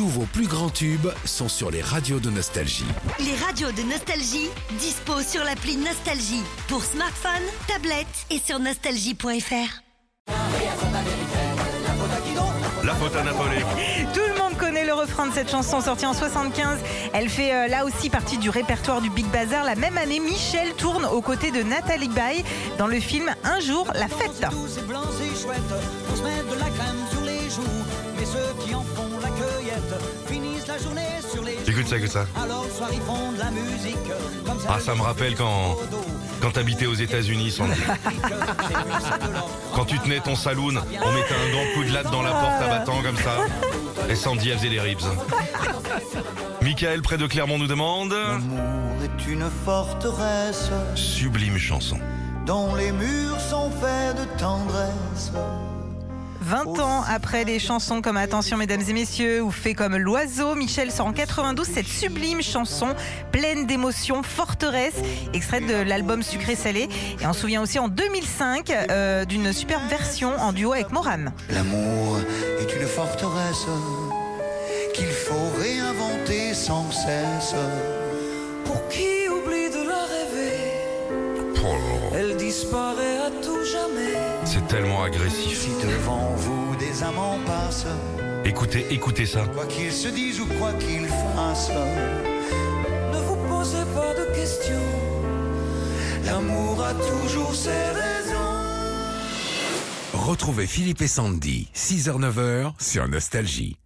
Tous 0.00 0.08
vos 0.08 0.24
plus 0.24 0.46
grands 0.46 0.70
tubes 0.70 1.08
sont 1.26 1.50
sur 1.50 1.70
les 1.70 1.82
radios 1.82 2.20
de 2.20 2.30
Nostalgie. 2.30 2.86
Les 3.18 3.34
radios 3.44 3.70
de 3.70 3.82
Nostalgie, 3.82 4.48
dispo 4.78 5.20
sur 5.20 5.44
l'appli 5.44 5.76
Nostalgie 5.76 6.42
pour 6.68 6.82
smartphone, 6.82 7.42
tablette 7.68 8.06
et 8.30 8.38
sur 8.38 8.58
nostalgie.fr. 8.60 9.82
La 12.82 12.94
faute 12.94 13.14
à 13.14 13.22
Napoléon. 13.24 13.66
Tout 14.14 14.20
le 14.26 14.38
monde 14.38 14.56
connaît 14.56 14.86
le 14.86 14.94
refrain 14.94 15.26
de 15.26 15.34
cette 15.34 15.50
chanson 15.50 15.82
sortie 15.82 16.06
en 16.06 16.14
75. 16.14 16.78
Elle 17.12 17.28
fait 17.28 17.52
euh, 17.52 17.68
là 17.68 17.84
aussi 17.84 18.08
partie 18.08 18.38
du 18.38 18.48
répertoire 18.48 19.02
du 19.02 19.10
Big 19.10 19.26
Bazar. 19.26 19.64
La 19.64 19.74
même 19.74 19.98
année, 19.98 20.18
Michel 20.18 20.72
tourne 20.78 21.04
aux 21.04 21.20
côtés 21.20 21.50
de 21.50 21.62
Nathalie 21.62 22.08
Baye 22.08 22.42
dans 22.78 22.86
le 22.86 23.00
film 23.00 23.30
Un 23.44 23.60
jour, 23.60 23.86
la 23.94 24.08
fête. 24.08 24.46
Tous 24.50 24.66
ces 24.66 24.80
blancs 24.80 25.04
et 25.20 25.38
chouettes 25.38 25.60
pour 26.08 26.16
se 26.16 26.22
mettre 26.22 26.48
de 26.54 26.58
la 26.58 26.70
crème 26.70 27.04
sur 27.12 27.20
les 27.20 27.50
joues. 27.50 27.84
Mais 28.18 28.24
ceux 28.24 28.64
qui 28.64 28.74
en 28.74 28.82
font 28.82 29.19
Écoute 31.66 31.86
ça, 31.88 31.96
écoute 31.98 32.10
ça. 32.10 32.26
Alors 32.42 32.64
le 32.64 32.70
soir 32.70 32.88
ils 32.92 33.00
font 33.00 33.32
de 33.32 33.38
la 33.38 33.50
musique 33.50 33.96
comme 34.44 34.58
ça. 34.58 34.68
Ah, 34.76 34.80
ça 34.80 34.94
me 34.94 35.02
rappelle 35.02 35.34
quand, 35.36 35.76
quand 36.40 36.50
t'habitais 36.50 36.86
aux 36.86 36.94
États-Unis, 36.94 37.50
Sandy. 37.52 37.72
Quand 39.74 39.84
tu 39.84 39.98
tenais 40.00 40.20
ton 40.20 40.34
saloon, 40.34 40.74
on 40.74 41.12
mettait 41.12 41.34
un 41.34 41.50
grand 41.52 41.64
coup 41.74 41.84
de 41.84 41.92
latte 41.92 42.10
dans 42.10 42.22
la 42.22 42.32
porte 42.32 42.62
à 42.62 42.68
battant 42.68 43.02
comme 43.02 43.16
ça. 43.16 43.36
Et 44.08 44.14
Sandy, 44.16 44.50
elle 44.50 44.58
faisait 44.58 44.68
les 44.68 44.80
ribs. 44.80 44.98
Michael, 46.62 47.02
près 47.02 47.16
de 47.18 47.26
Clermont, 47.26 47.58
nous 47.58 47.66
demande 47.68 48.12
L'amour 48.12 48.92
est 49.04 49.26
une 49.30 49.48
forteresse 49.64 50.70
Sublime 50.94 51.56
chanson. 51.56 51.98
dont 52.46 52.74
les 52.74 52.92
murs 52.92 53.40
sont 53.40 53.70
faits 53.70 54.16
de 54.16 54.24
tendresse. 54.38 55.32
20 56.50 56.80
ans 56.80 57.04
après 57.08 57.44
des 57.44 57.60
chansons 57.60 58.02
comme 58.02 58.16
Attention 58.16 58.56
mesdames 58.56 58.82
et 58.88 58.92
messieurs 58.92 59.40
ou 59.40 59.52
Fait 59.52 59.72
comme 59.72 59.96
l'oiseau, 59.96 60.56
Michel 60.56 60.90
sort 60.90 61.06
en 61.06 61.12
92 61.12 61.64
cette 61.64 61.86
sublime 61.86 62.42
chanson 62.42 62.88
pleine 63.30 63.66
d'émotions, 63.68 64.24
Forteresse, 64.24 64.96
extraite 65.32 65.64
de 65.68 65.76
l'album 65.76 66.24
Sucré 66.24 66.56
Salé. 66.56 66.88
Et 67.20 67.26
on 67.28 67.32
se 67.32 67.42
souvient 67.42 67.62
aussi 67.62 67.78
en 67.78 67.86
2005 67.86 68.68
euh, 68.90 69.24
d'une 69.24 69.52
superbe 69.52 69.86
version 69.88 70.34
en 70.40 70.52
duo 70.52 70.72
avec 70.72 70.90
Moran. 70.90 71.26
L'amour 71.50 72.18
est 72.58 72.74
une 72.74 72.88
forteresse 72.88 73.66
qu'il 74.92 75.06
faut 75.06 75.50
réinventer 75.56 76.52
sans 76.52 76.90
cesse. 76.90 77.54
Oh 81.62 82.14
elle 82.14 82.36
disparaît 82.36 83.18
à 83.18 83.30
tout 83.42 83.64
jamais. 83.64 84.14
C'est 84.44 84.66
tellement 84.66 85.02
agressif. 85.02 85.58
Si 85.60 85.70
devant 85.86 86.32
vous 86.36 86.74
des 86.76 87.02
amants 87.02 87.38
passent, 87.46 87.86
Écoutez, 88.44 88.86
écoutez 88.90 89.26
ça. 89.26 89.44
quoi 89.54 89.66
qu'ils 89.66 89.92
se 89.92 90.08
disent 90.08 90.40
ou 90.40 90.46
quoi 90.58 90.72
qu'ils 90.74 91.06
fassent, 91.06 91.70
ne 93.12 93.18
vous 93.20 93.36
posez 93.48 93.84
pas 93.94 94.14
de 94.14 94.34
questions. 94.34 94.88
L'amour 96.24 96.82
a 96.82 96.94
toujours 96.94 97.54
ses 97.54 97.68
raisons. 97.70 98.36
Retrouvez 100.14 100.66
Philippe 100.66 101.02
et 101.02 101.06
Sandy, 101.08 101.68
6h-9h 101.74 102.72
sur 102.78 103.06
Nostalgie. 103.08 103.76